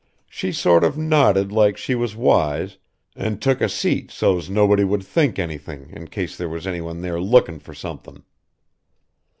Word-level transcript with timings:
She 0.27 0.51
sort 0.51 0.83
of 0.83 0.97
nodded 0.97 1.51
like 1.51 1.77
she 1.77 1.93
was 1.93 2.15
wise, 2.15 2.79
an' 3.15 3.37
took 3.37 3.61
a 3.61 3.69
seat 3.69 4.09
so's 4.09 4.49
nobody 4.49 4.83
would 4.83 5.03
think 5.03 5.37
anything 5.37 5.91
in 5.91 6.07
case 6.07 6.35
there 6.35 6.49
was 6.49 6.65
anyone 6.65 7.01
there 7.01 7.21
lookin' 7.21 7.59
for 7.59 7.75
something. 7.75 8.23